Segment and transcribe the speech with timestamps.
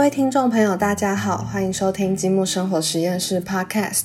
[0.00, 4.04] 各位听众朋友，大家好，欢迎收听积木生活实验室 Podcast。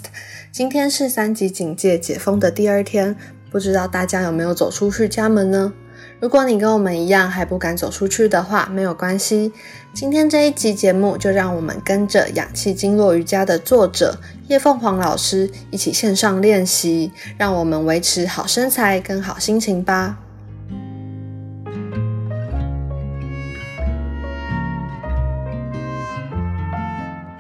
[0.51, 3.15] 今天是三级警戒解封的第二天，
[3.49, 5.71] 不知道大家有没有走出去家门呢？
[6.19, 9.53] 如果你跟我们一样还不敢走出去的话，没有关系。
[9.93, 20.17] 今天这一集节目，就让我们跟着氧气经络瑜伽的作者叶凤凰老师一起线上练习，让我们维持好身材跟好心情吧。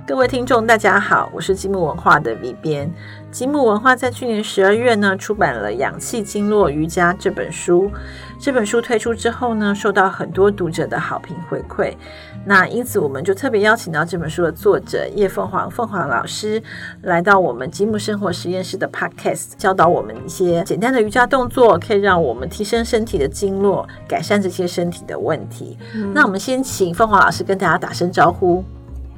[0.07, 2.93] 各位听众，大家好，我是积木文化的 V 编。
[3.31, 7.89] 积木文化在去年十二月呢，出版了《氧气经络瑜伽》这本书。
[8.39, 11.95] 这本书推出之后呢，受到很多读者的好评回馈。
[12.45, 16.61] 那因此，我们就特别邀请到这本书的作者叶凤凰凤凰老师，
[17.01, 25.79] 来到我们积木生活实验室的 Podcast，教导我们一些简单的瑜伽动作，可以让我们提升身体的经络，改善这些身体的问题。
[26.13, 28.63] 那我们先请凤凰老师跟大家打声招呼。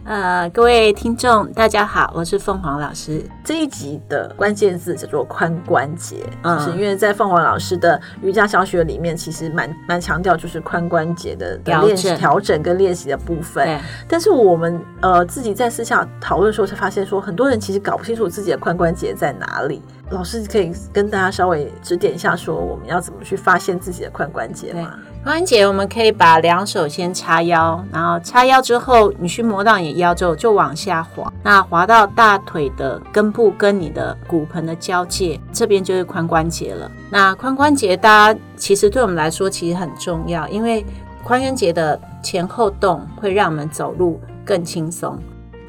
[0.08, 3.22] 呃，各位听众，大家好，我是凤凰老师。
[3.44, 13.78] 这一集的关键字叫做髋关节，就是因为在凤凰老师的瑜伽小学里面，其实蛮蛮强调就是髋关节的练习、调整跟练习的部分。
[14.08, 19.82] 但是我们呃自己在私下讨论的时候，才发现说，很多人其实搞不清楚自己的髋关节在哪里。
[20.12, 24.94] 老师可以跟大家稍微指点一下，说我们要怎么去发现自己的髋关节吗？
[25.28, 36.90] 髋关节，我们可以把两手先叉腰，然后叉腰之后，你去摸到你的腰之后，就往下滑，那滑到大腿的根部跟你的骨盆的交界，这边就是髋关节了。
[37.10, 40.82] 那髋关节，大家其实对我们来说其实很重要，因为
[41.26, 45.20] 髋关节的前后动会让我们走路更轻松。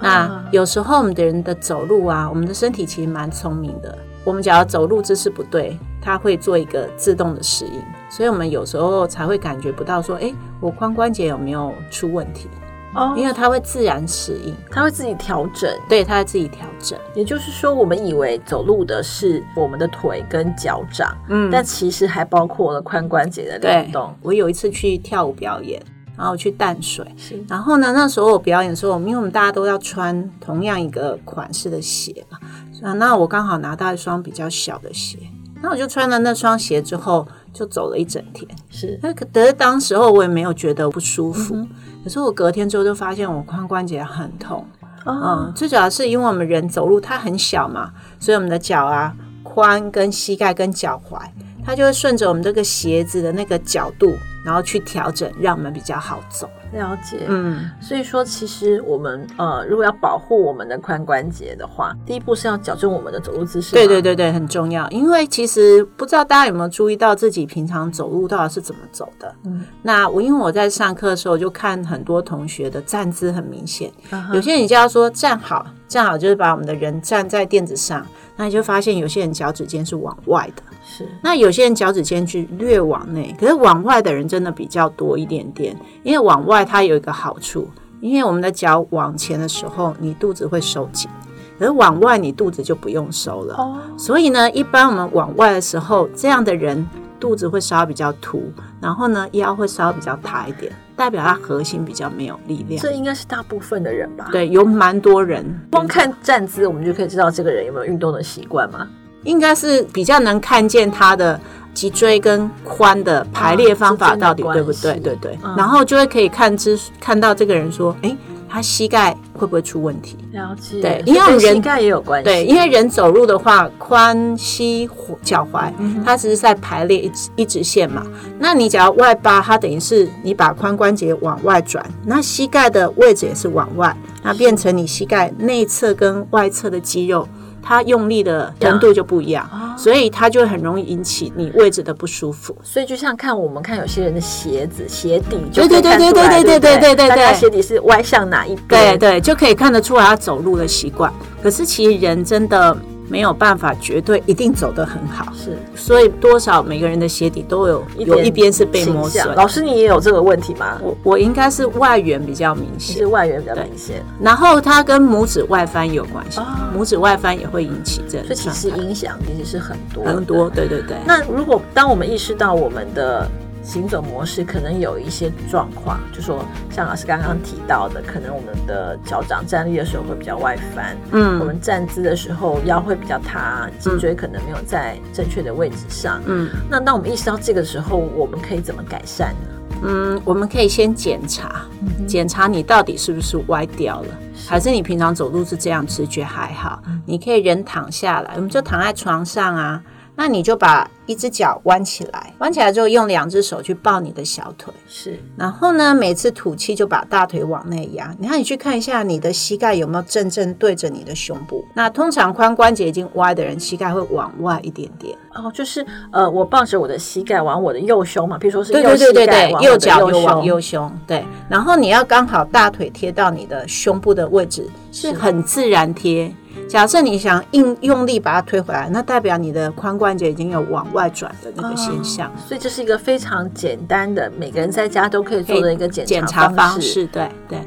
[0.01, 3.99] 那有时候我们的人的走路啊，我们的身体其实蛮聪明的。
[4.23, 12.49] 我们只要走路姿势不对，它会做一个自动的适应，所以我们有时候才会感觉不到说，哎，我髋关节有没有出问题？
[12.95, 16.99] 哦，因为它会自然适应，它会自己调整，对，它会自己调整。
[17.15, 24.15] 也就是说，我们以为走路的是我们的腿跟脚掌，嗯，但其实还包括了髋关节的联动。
[24.23, 25.81] 我有一次去跳舞表演，
[26.17, 27.07] 然后去淡水，
[27.47, 32.39] 然后呢，那时候我表演的时候，因为我们大家都要穿同样一个款式的鞋嘛。
[32.83, 35.19] 啊，那我刚好拿到一双比较小的鞋，
[35.61, 38.49] 那我就穿了那双鞋之后，就走了一整天。
[38.71, 41.67] 是，那可是当时候我也没有觉得不舒服，
[42.05, 44.67] 可是我隔天之后就发现我髋关节很痛。
[45.05, 51.19] 嗯，最主要是因为我们人走路它很小嘛，所以我们的脚啊、髋跟膝盖跟脚踝。
[51.65, 56.49] 它就会顺着我们这个鞋子的那个角度，然后去调整，让我们比较好走。
[56.73, 63.75] 了解，嗯，所以说其实我们呃，如果要保护我们的髋关节的话，第一步是要矫正我们的走路姿势。
[63.75, 64.89] 对对对对，很重要。
[64.91, 69.35] 因为其实不知道大家有没有注意到自己平常走路到底是怎么走的。
[69.45, 73.91] 嗯，那我因为我在上课的时候就看很多同学的站姿很明显，
[74.35, 78.07] 有些人就要说站好，站好就是把我们的人站在垫子上，
[78.37, 80.63] 那你就发现有些人脚趾尖是往外的。
[80.87, 85.75] 是，那有些人脚趾尖去略往内，可是往外的人真的比较多一点点。
[86.03, 87.69] 因为往外它有一个好处，
[88.01, 91.11] 因为我们的脚往前的时候，你肚子会收紧，
[91.59, 93.55] 可是往外你肚子就不用收了。
[93.57, 96.87] 哦，所以呢，一般我们往外的时候，这样的人
[97.19, 102.81] 肚子会稍微比较凸，然后呢腰会稍微比较塌一点，代表他核心比较没有力量。
[102.83, 104.29] 这应该是大部分的人吧？
[104.31, 108.87] 对，有蛮多人，光看站姿，我们就可以知道这个人有没有运动的习惯吗？
[109.25, 111.39] 应该是比较能看见他的
[111.75, 114.99] 脊椎跟髋的排列方法到底对不对？
[115.01, 118.17] 对对，然后就会可以看之看到这个人说，哎，
[118.49, 120.17] 他膝盖会不会出问题？
[120.33, 122.25] 了解，对，因为人膝盖也有关系。
[122.25, 124.89] 对，因为人走路的话，髋膝
[125.23, 125.73] 脚踝，
[126.05, 128.07] 它只是在排列一一直线嘛。
[128.39, 137.29] 那你只要外八，它等于是你把髋关节往外转，那膝盖的位置也是往外，那变成你膝盖内侧跟外侧的肌肉。
[137.69, 142.57] 它用力的程度就不一样，所以它就很容易引起你位置的不舒服。
[142.63, 148.97] 所以就像看我们看有些人的鞋子鞋底，对对对对对对对对对对，大家鞋底是歪向哪一边？
[148.97, 151.13] 对对，就可以看得出来他走路的习惯。
[151.43, 152.75] 可是其实人真的。
[153.09, 159.35] 没有办法绝对一定走得很好，是，所以多少每个人的鞋底都有有一边是被磨损。
[159.35, 160.79] 老师，你也有这个问题吗？
[160.83, 164.03] 我我应该是外缘比较明显，是外缘比较明显。
[164.21, 166.41] 然后它跟拇指外翻有关系，
[166.77, 170.51] 拇指外翻也会引起这，所以其实影响其实是很多很多。
[170.51, 170.97] 对对对。
[171.07, 173.29] 那如果当我们意识到我们的。
[173.69, 189.77] 行走模式可能有一些状况，就说像老师刚刚提到的，可能我们的脚掌站立的时候会比较外翻，嗯，我们站姿的时候腰会比较塌，脊椎可能没有在正确的位置上，嗯，那当我们意识到这个时候，我们可以怎么改善呢？
[189.83, 191.67] 嗯，我们可以先检查，
[192.07, 194.09] 检查你到底是不是歪掉了，
[194.49, 196.83] 还是你平常走路是这样，直觉还好。
[197.05, 199.83] 你可以人躺下来，我们就躺在床上啊。
[200.17, 205.19] 那你就把一只脚弯起来，弯起来之后用两只手去抱你的小腿，是。
[205.37, 208.15] 然后呢，每次吐气就把大腿往内压。
[208.19, 211.65] 你看，你去看一下你的膝盖有没有正正对着你的胸部。
[211.75, 215.17] 那通常髋关节已经歪的人，膝盖会往外一点点。
[215.35, 221.25] 哦，就是呃，我抱着我的膝盖往我的右胸嘛，比如说是对对对对对，右脚又往右胸，对。
[221.49, 226.31] 然后你要刚好大腿贴到你的胸部的位置，是很自然贴。
[226.69, 232.33] 假设你想硬用力把它推回来，那代表你的髋关节已经有往外转的那个现象。
[232.47, 237.07] 所以这是一个非常简单的，每个人在家都可以做的一个检检查方式。
[237.09, 237.59] 对对。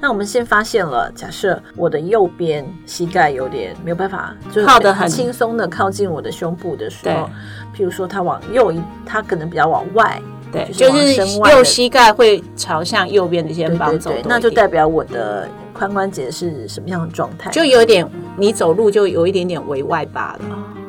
[0.00, 7.28] 那我们先发现了，假设我的右边膝盖有点没有办法，就靠得很轻松的靠近我的胸部的时候，
[7.76, 11.16] 譬如说它往右一，它可能比较往外，对，就是
[11.50, 15.48] 右膝盖会朝向右边的肩膀走，那就代表我的。
[15.78, 17.52] 髋关节是什么样的状态？
[17.52, 18.04] 就有点，
[18.36, 20.40] 你走路就有一点点为外八了，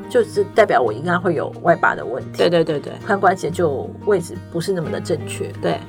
[0.10, 2.38] 就是代表我应该会有外八的问题。
[2.38, 5.48] 对对对对，髋关节就位置不是那么的正确。
[5.62, 5.80] 对，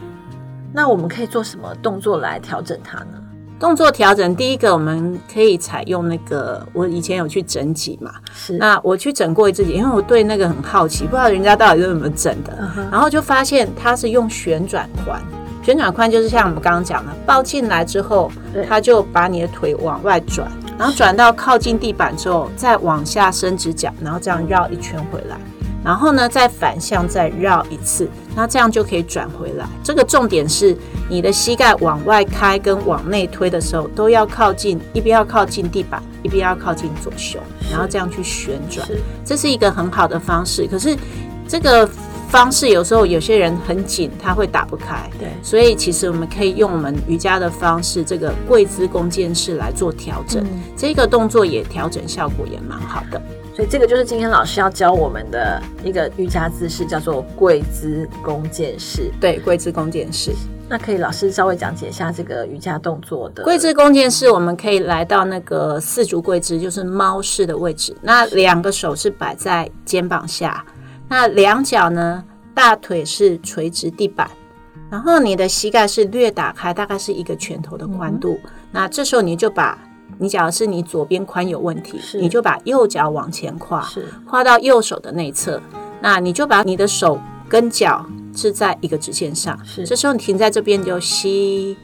[0.72, 3.16] 那我们可以做什么动作来调整它呢？
[3.58, 8.56] 动作调整，第一个我们可以采用那个，我以前有去整脊嘛，是。
[8.56, 12.56] 那我去整过一次脊，因为我对那个很好奇，不知道人家到底是怎么整的，
[12.90, 15.18] 然后就发现它是用旋转髋。
[15.62, 18.32] 旋转髋就是像我们刚刚讲的，抱进来之后，
[18.66, 20.50] 它就把你的腿往外转，
[20.80, 25.36] 然后转到靠近地板之后，再往下伸直脚，然后这样绕一圈回来，
[25.84, 29.66] 然后呢再反向再绕一次，那这样就可以转回来。
[29.84, 30.74] 这个重点是
[31.06, 37.38] 你的膝盖往外开跟往内推的时候，都要靠近，一边要靠近地板，一边要靠近左胸，
[37.70, 38.88] 然后这样去旋转，
[39.22, 40.66] 这是一个很好的方式。
[40.66, 40.96] 可是
[41.46, 41.86] 这个。
[42.30, 45.10] 方式有时候有些人很紧，他会打不开。
[45.18, 50.46] 对，所以其实我们可以用我们瑜伽的方式，这个跪姿弓箭式来做调整。
[50.76, 53.20] 这个动作也调整效果也蛮好的。
[53.52, 59.10] 所以这个就是今天老师要教我们的一个瑜伽姿势，叫做跪姿弓箭式。
[59.20, 60.30] 对，跪姿弓箭式。
[60.68, 64.30] 那可以老师稍微讲解一下这个瑜伽动作的跪姿弓箭式。
[64.30, 67.92] 我们可以来到那个四足跪姿，就是猫式的位置。
[68.00, 70.64] 那两个手是摆在肩膀下。
[71.10, 72.24] 那两脚呢？
[72.54, 74.30] 大腿是垂直地板，
[74.88, 78.38] 然后你的膝盖是略打开，大概是一个拳头的宽度。
[78.70, 79.76] 那这时候你就把，
[80.18, 83.84] 你假如是你左边髋有问题，你就把右脚往前跨，
[84.24, 85.60] 跨到右手的内侧。
[86.00, 89.58] 那你就把你的手跟脚是在一个直线上。
[89.64, 91.76] 是，这时候你停在这边就吸，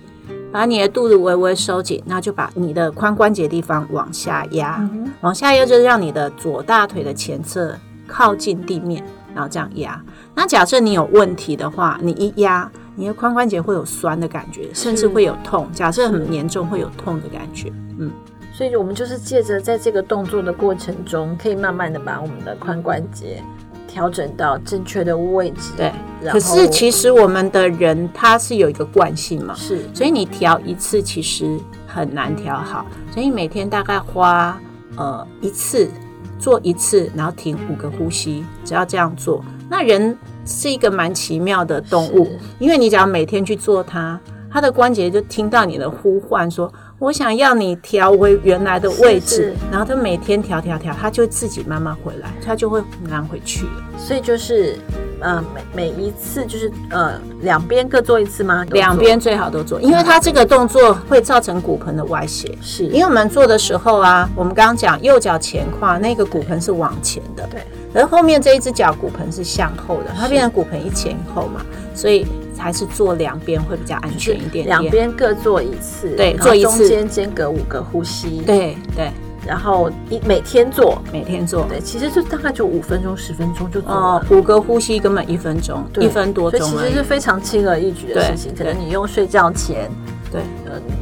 [0.53, 4.89] 把你的肚子微微收紧，那就把你的髋关节地方往下压，
[5.23, 7.77] 往下压就是让你的左大腿的前侧。
[8.09, 9.05] 靠近地面，
[9.37, 10.03] 然后这样压。
[10.35, 15.71] 那假设你有问题的话，你一压，你的髋关节会有酸的感觉，甚至会有痛。
[15.75, 17.71] 假设很严重，会有痛的感觉。
[17.99, 18.11] 嗯，
[18.51, 23.43] 所以我们就是借着在这个动作的过程中，可以慢慢的把我们的髋关节
[23.87, 25.73] 调整到正确的位置。
[25.77, 25.93] 对。
[26.31, 29.83] 可是其实我们的人他是有一个惯性嘛，是。
[29.93, 34.59] 所以你调一次其实很难调好，所以每天大概花
[34.97, 35.91] 呃一次。
[36.39, 39.45] 做一次，然后停五个呼吸，只要这样做。
[39.69, 42.29] 那人是一个蛮奇妙的动物，
[42.59, 44.19] 因为你只要每天去做它，
[44.51, 53.83] 它的关节就听到你的呼唤，说我想要你调回原来的位置，然后它每天调调调，它就自己慢慢回来，它就会慢回去了。
[53.99, 54.77] 所以就是。
[55.21, 58.65] 呃，每每一次就是呃，两边各做一次吗？
[58.71, 62.57] 两边最好都做，因为它这个动作会造成骨盆的歪斜。
[62.61, 67.61] 是，因为我们做的时候啊，我们刚刚讲右脚前跨，那个骨盆是往前的，对。
[67.95, 72.27] 而后面这一只脚骨盆是向后的，它变成骨盆一前一后嘛，所以
[72.59, 74.67] 还是做两边会比较安全一点。
[74.67, 78.43] 两边各做一次，对，做一次，中间间隔五个呼吸。
[78.45, 79.11] 对对。
[79.47, 88.55] 然后一每天做，每天做，对，其实就大概就五分钟、十分钟就做哦，五个呼吸根本一分钟，一分多钟，其实是非常轻而易举的事情。
[88.57, 89.91] 可能你用睡觉前，
[90.33, 90.43] 对，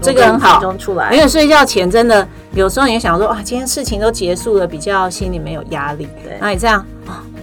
[0.03, 0.61] 这个很好，
[1.13, 6.07] 因为睡觉前真的有时候你想说啊，今天事情都结束了，比较心里没有压力。
[6.23, 6.85] 对，那你这样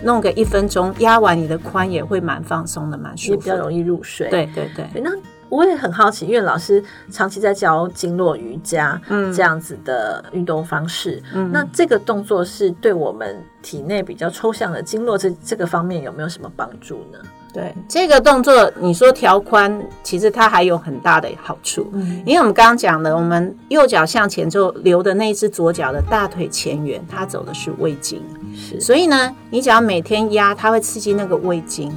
[0.04, 4.30] 弄个一分钟，压完你的髋也会蛮放松的，蛮舒服，比较容易入睡。
[4.30, 5.12] 对对对，那。
[5.52, 6.82] 我也很好奇，因为老师
[7.12, 17.20] 长期在教经络瑜伽，嗯，这样子的运动方式，嗯，那这个动作是对我们体内比较抽象的经络这这个方面有没有什么帮助呢？
[17.54, 19.70] 对这个动作，你说调髋，
[20.04, 28.24] 其实它还有很大的好处，嗯，因为我们刚刚讲的，我们右脚向前之后留的那只左脚的大腿前缘，它走的是胃经，
[28.56, 31.94] 是，所以呢，你只要每天压，它会刺激那个胃经。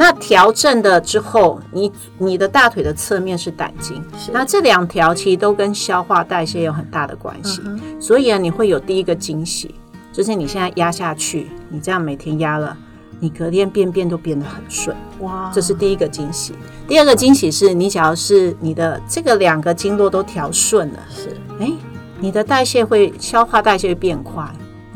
[0.00, 4.00] 那调正的之后，你你的大腿的侧面是胆经，
[4.32, 7.60] 那这两条其实都跟消化代谢有很大的关系，
[7.98, 9.74] 所以啊，你会有第一个惊喜，
[10.12, 12.76] 就是你现在压下去，你这样每天压了，
[13.18, 16.54] 你隔天便便都变得很顺，哇，这是第一个惊喜。
[16.86, 21.72] 第二个惊喜是你只要是你的这个两个经络都调顺了，是，哎，
[22.20, 24.48] 你的代谢会消化代谢会变快。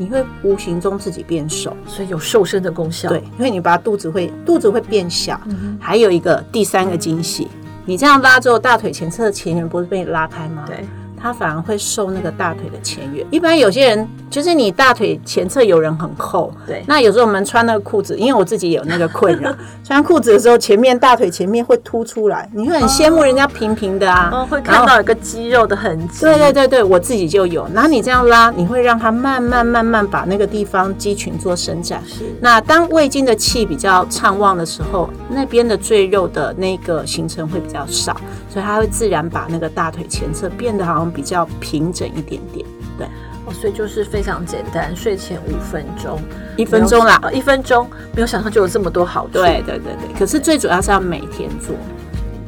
[0.03, 3.09] 你会无形中自己变瘦，所以有瘦身的功效。
[3.09, 5.41] 对，因为你把肚子会肚子会变小。
[5.79, 7.47] 还有一个第三个惊喜，
[7.87, 10.65] 你这样拉之后，大腿前侧的前缘不是被拉开吗？
[10.67, 10.85] 对。
[11.23, 13.25] 它反而会受那个大腿的前缘。
[13.31, 16.83] 一般有些人就是你大腿前侧有人很厚，对。
[16.89, 24.31] 那有时候我们穿那个裤子，因为我自己有那个困扰， 穿裤子的时候前面大腿前面会凸出来，你会很羡慕人家平平的啊。
[24.33, 26.23] 哦，会看到一个肌肉的痕迹。
[26.23, 27.67] 对对对对，我自己就有。
[27.73, 32.03] 然后你这样拉，你会让它慢慢慢慢把那个地方肌群做伸展。
[32.07, 32.25] 是。
[32.41, 38.17] 那当胃经的气比较畅旺的时候，那边的赘肉的那个形成会比较少，
[38.53, 41.13] 所以它会自然把那个大腿前侧变得好像。
[41.13, 42.67] 比较平整一点点，
[42.97, 43.07] 对，
[43.45, 46.19] 哦，所以就是非常简单，睡前五分钟，
[46.57, 50.19] 一分钟啦，一分钟，没有想到就有这么多好处，对对对对。
[50.19, 51.77] 可是最主要是要每天做，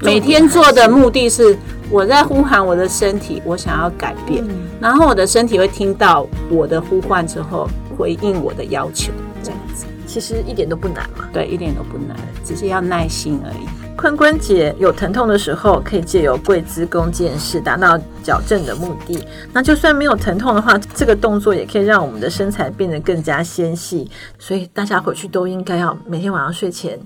[0.01, 1.55] 每天做的目的是
[1.91, 4.43] 我在呼喊我的身体，我想要改变，
[4.81, 7.69] 然后我的身体会听到我的呼唤之后
[7.99, 13.67] 回应我的要求，这样子，其实一点都不难嘛，对，一点都不难，只是要耐心而已。
[13.97, 19.27] 髋关节有疼痛的时候，可以借由跪姿弓箭式达到矫正的目的。
[19.53, 24.11] 那就算没有疼痛的话，这个动作也可以让我们的身材变得更加纤细。
[24.39, 26.99] 所以大家回去都应该要每天晚上睡前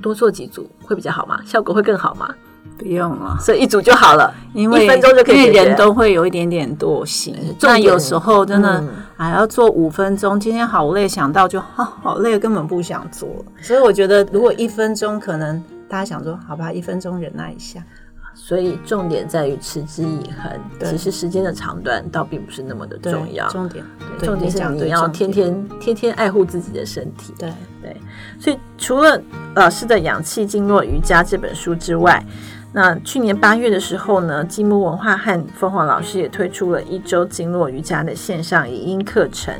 [0.00, 1.38] 多做几组，会比较好吗？
[1.44, 2.32] 效果会更好吗？
[2.78, 5.46] 不用了，所以一组就好了，因为一分钟就可以。
[5.46, 8.82] 人都会有一点点惰性，那有时候真的
[9.16, 10.40] 还要做五分钟。
[10.40, 13.28] 今天好累，想到就啊好累，根本不想做。
[13.60, 15.62] 所以我觉得，如果一分钟可能。
[15.90, 17.84] 大家想说，好吧，一分钟忍耐一下。
[18.32, 20.88] 所以重点在于持之以恒。
[20.88, 23.48] 其实时间的长短倒并不是那么的重要。
[23.48, 23.84] 重点，
[24.20, 27.34] 重点是你要天天天天爱护自己的身体。
[27.36, 27.94] 对对。
[28.38, 29.20] 所以除了
[29.56, 32.24] 老师的《氧气经络瑜伽》这本书之外，
[32.72, 39.52] 那去年八月的时候呢，积木文化和凤凰老师也推出了一周经络瑜伽的线上影音课程，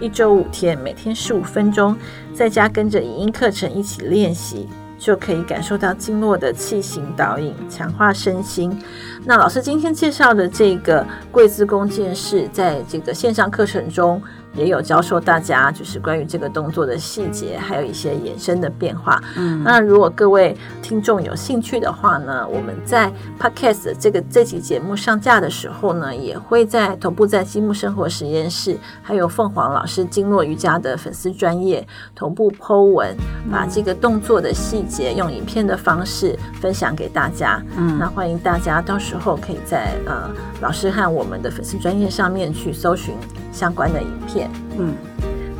[0.00, 1.96] 一周五天，每天十五分钟，
[2.34, 4.68] 在家跟着影音课程一起练习。
[4.98, 8.76] 就可以感受到经络的气行导引，强化身心。
[9.24, 14.20] 那老师今天介绍的这个跪姿弓箭式，在这个线上课程中。
[14.54, 19.22] 也有教授大家，就是关于这个动作的细节，还有一些衍生的变化。
[19.36, 33.16] 嗯，那如果各位听众有兴趣的话呢，我们在 Podcast 这个这期节目上架的时候呢，也会在同步在积木生活实验室，还有凤凰老师经络瑜伽的粉丝专业同步 Po 文，
[33.50, 37.62] 把这个动作的细节用影片的方式分享给大家。
[37.76, 43.14] 嗯，那欢迎大家到时候可以在呃老师和我们的粉丝专业上面去搜寻
[43.58, 44.48] 相关的影片。
[44.78, 44.94] 嗯，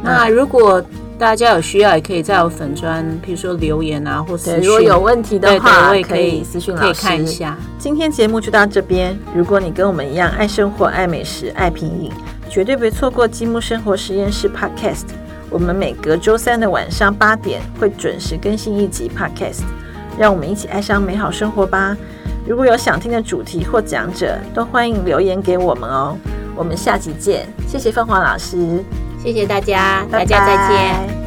[0.03, 0.81] 那如果
[1.19, 7.57] 大家有需要，也可以在我粉专，譬如说留言啊，或是如果有问题的话，我也可以私讯老师看一下。
[7.77, 9.19] 今天节目就到这边。
[9.35, 12.13] 如果你跟我们一样爱生活、爱美食、爱品饮，
[12.49, 15.07] 绝对别错过积木生活实验室 Podcast。
[15.51, 19.63] 我们每隔周三的晚上八点会准时更新一集 Podcast，
[20.17, 21.97] 让我们一起爱上美好生活吧。
[22.47, 26.17] 如果有想听的主题或讲者，都欢迎留言给我们哦。
[26.59, 28.83] 我们下集见，谢谢凤凰老师，
[29.23, 31.18] 谢谢大家，大家再见。